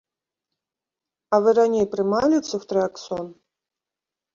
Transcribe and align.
А 1.33 1.41
вы 1.45 1.49
раней 1.59 1.85
прымалі 1.95 2.37
цэфтрыаксон? 2.49 3.25